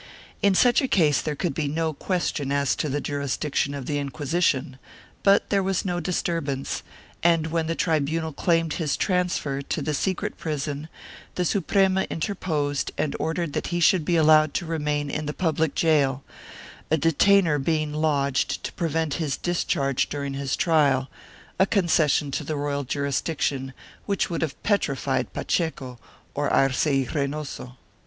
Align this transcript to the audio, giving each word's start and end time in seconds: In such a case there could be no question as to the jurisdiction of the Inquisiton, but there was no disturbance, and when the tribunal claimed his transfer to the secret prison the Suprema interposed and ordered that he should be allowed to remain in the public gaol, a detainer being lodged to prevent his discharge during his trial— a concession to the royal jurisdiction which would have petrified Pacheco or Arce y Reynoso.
In 0.41 0.55
such 0.55 0.81
a 0.81 0.87
case 0.87 1.21
there 1.21 1.35
could 1.35 1.53
be 1.53 1.67
no 1.67 1.93
question 1.93 2.51
as 2.51 2.75
to 2.77 2.89
the 2.89 2.99
jurisdiction 2.99 3.75
of 3.75 3.85
the 3.85 3.99
Inquisiton, 4.03 4.79
but 5.21 5.51
there 5.51 5.61
was 5.61 5.85
no 5.85 5.99
disturbance, 5.99 6.81
and 7.21 7.45
when 7.45 7.67
the 7.67 7.75
tribunal 7.75 8.33
claimed 8.33 8.73
his 8.73 8.97
transfer 8.97 9.61
to 9.61 9.79
the 9.83 9.93
secret 9.93 10.39
prison 10.39 10.89
the 11.35 11.45
Suprema 11.45 12.07
interposed 12.09 12.89
and 12.97 13.15
ordered 13.19 13.53
that 13.53 13.67
he 13.67 13.79
should 13.79 14.03
be 14.03 14.15
allowed 14.15 14.55
to 14.55 14.65
remain 14.65 15.11
in 15.11 15.27
the 15.27 15.35
public 15.35 15.75
gaol, 15.75 16.23
a 16.89 16.97
detainer 16.97 17.59
being 17.59 17.93
lodged 17.93 18.63
to 18.63 18.73
prevent 18.73 19.13
his 19.21 19.37
discharge 19.37 20.09
during 20.09 20.33
his 20.33 20.55
trial— 20.55 21.11
a 21.59 21.67
concession 21.67 22.31
to 22.31 22.43
the 22.43 22.55
royal 22.55 22.83
jurisdiction 22.83 23.71
which 24.07 24.31
would 24.31 24.41
have 24.41 24.63
petrified 24.63 25.31
Pacheco 25.31 25.99
or 26.33 26.49
Arce 26.51 26.87
y 26.87 27.05
Reynoso. 27.13 27.77